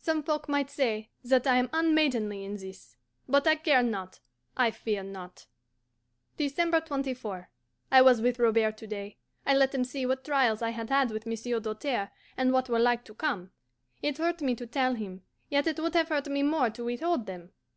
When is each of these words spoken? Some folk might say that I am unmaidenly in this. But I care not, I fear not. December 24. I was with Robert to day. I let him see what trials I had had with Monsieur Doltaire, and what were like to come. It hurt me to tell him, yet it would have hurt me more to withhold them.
Some 0.00 0.24
folk 0.24 0.48
might 0.48 0.68
say 0.68 1.10
that 1.22 1.46
I 1.46 1.54
am 1.54 1.70
unmaidenly 1.72 2.42
in 2.44 2.56
this. 2.56 2.96
But 3.28 3.46
I 3.46 3.54
care 3.54 3.84
not, 3.84 4.18
I 4.56 4.72
fear 4.72 5.04
not. 5.04 5.46
December 6.36 6.80
24. 6.80 7.48
I 7.92 8.02
was 8.02 8.20
with 8.20 8.40
Robert 8.40 8.76
to 8.78 8.88
day. 8.88 9.18
I 9.46 9.54
let 9.54 9.72
him 9.72 9.84
see 9.84 10.04
what 10.06 10.24
trials 10.24 10.60
I 10.60 10.70
had 10.70 10.90
had 10.90 11.12
with 11.12 11.24
Monsieur 11.24 11.60
Doltaire, 11.60 12.10
and 12.36 12.52
what 12.52 12.68
were 12.68 12.80
like 12.80 13.04
to 13.04 13.14
come. 13.14 13.52
It 14.02 14.18
hurt 14.18 14.42
me 14.42 14.56
to 14.56 14.66
tell 14.66 14.94
him, 14.94 15.22
yet 15.48 15.68
it 15.68 15.78
would 15.78 15.94
have 15.94 16.08
hurt 16.08 16.26
me 16.28 16.42
more 16.42 16.70
to 16.70 16.82
withhold 16.86 17.26
them. 17.26 17.52